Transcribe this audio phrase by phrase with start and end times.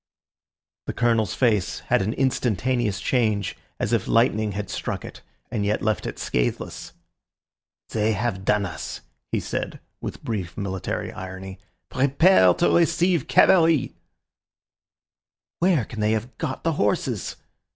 [0.87, 5.83] The Colonel's face had an instantaneous change, as if lightning had struck it, and yet
[5.83, 6.93] left it scatheless.
[7.89, 9.01] "They have done us,"
[9.31, 11.59] he said, with brief military irony.
[11.89, 13.93] "Prepare to receive cavalry!"
[15.59, 17.35] "Where can they have got the horses?"